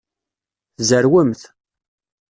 Tzerwemt. 0.77 1.41